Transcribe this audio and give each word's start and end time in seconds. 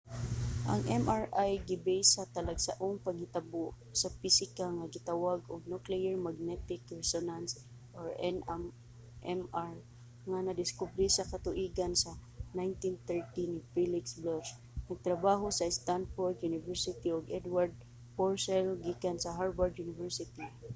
ang 0.71 0.79
mri 1.03 1.51
gibase 1.69 2.11
sa 2.15 2.23
talagsaong 2.35 2.97
panghitabo 3.05 3.63
sa 4.01 4.07
pisika 4.21 4.65
nga 4.77 4.85
gitawag 4.95 5.39
og 5.53 5.69
nuclear 5.73 6.15
magnetic 6.27 6.81
resonance 6.99 7.51
nmr 8.35 9.73
nga 10.29 10.39
nadiskubre 10.45 11.05
sa 11.11 11.29
katuigan 11.31 11.93
sa 12.03 12.11
1930 12.59 13.53
ni 13.53 13.61
felix 13.73 14.03
bloch 14.21 14.49
nagtrabaho 14.89 15.45
sa 15.53 15.73
stanford 15.79 16.35
university 16.51 17.09
ug 17.17 17.25
edward 17.39 17.73
purcell 18.17 18.67
gikan 18.85 19.17
sa 19.23 19.35
harvard 19.39 19.73
university 19.85 20.47